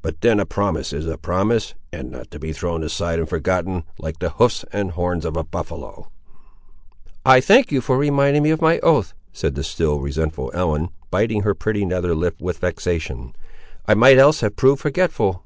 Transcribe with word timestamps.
But 0.00 0.20
then 0.20 0.38
a 0.38 0.46
promise 0.46 0.92
is 0.92 1.06
a 1.08 1.18
promise, 1.18 1.74
and 1.92 2.12
not 2.12 2.30
to 2.30 2.38
be 2.38 2.52
thrown 2.52 2.84
aside 2.84 3.18
and 3.18 3.28
forgotten, 3.28 3.82
like 3.98 4.20
the 4.20 4.30
hoofs 4.30 4.64
and 4.72 4.92
horns 4.92 5.24
of 5.24 5.36
a 5.36 5.42
buffaloe." 5.42 6.06
"I 7.24 7.40
thank 7.40 7.72
you 7.72 7.80
for 7.80 7.98
reminding 7.98 8.44
me 8.44 8.50
of 8.50 8.62
my 8.62 8.78
oath," 8.78 9.12
said 9.32 9.56
the 9.56 9.64
still 9.64 9.98
resentful 9.98 10.52
Ellen, 10.54 10.90
biting 11.10 11.42
her 11.42 11.52
pretty 11.52 11.84
nether 11.84 12.14
lip 12.14 12.40
with 12.40 12.58
vexation; 12.58 13.34
"I 13.86 13.94
might 13.94 14.18
else 14.18 14.38
have 14.40 14.54
proved 14.54 14.82
forgetful!" 14.82 15.42